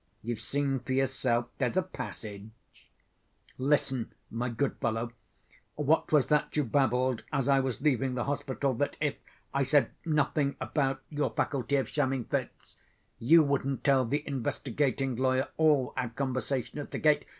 You've 0.23 0.41
seen 0.41 0.79
for 0.79 0.93
yourself: 0.93 1.45
there's 1.59 1.77
a 1.77 1.83
passage." 1.83 2.49
"Listen, 3.59 4.11
my 4.31 4.49
good 4.49 4.77
fellow; 4.77 5.11
what 5.75 6.11
was 6.11 6.25
that 6.25 6.57
you 6.57 6.63
babbled, 6.63 7.23
as 7.31 7.47
I 7.47 7.59
was 7.59 7.81
leaving 7.81 8.15
the 8.15 8.23
hospital, 8.23 8.73
that 8.73 8.97
if 8.99 9.17
I 9.53 9.61
said 9.61 9.91
nothing 10.03 10.55
about 10.59 11.03
your 11.11 11.29
faculty 11.29 11.75
of 11.75 11.87
shamming 11.87 12.23
fits, 12.25 12.77
you 13.19 13.43
wouldn't 13.43 13.83
tell 13.83 14.03
the 14.03 14.27
investigating 14.27 15.17
lawyer 15.17 15.49
all 15.57 15.93
our 15.95 16.09
conversation 16.09 16.79
at 16.79 16.89
the 16.89 16.97
gate? 16.97 17.25